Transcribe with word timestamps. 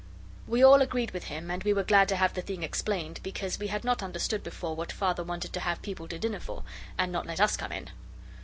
We 0.47 0.63
all 0.63 0.81
agreed 0.81 1.11
with 1.11 1.25
him, 1.25 1.51
and 1.51 1.63
we 1.63 1.73
were 1.75 1.83
glad 1.83 2.09
to 2.09 2.15
have 2.15 2.33
the 2.33 2.41
thing 2.41 2.63
explained, 2.63 3.19
because 3.21 3.59
we 3.59 3.67
had 3.67 3.83
not 3.83 4.01
understood 4.01 4.41
before 4.41 4.75
what 4.75 4.91
Father 4.91 5.23
wanted 5.23 5.53
to 5.53 5.59
have 5.59 5.79
people 5.83 6.07
to 6.07 6.17
dinner 6.17 6.39
for 6.39 6.63
and 6.97 7.11
not 7.11 7.27
let 7.27 7.39
us 7.39 7.55
come 7.55 7.71
in. 7.71 7.91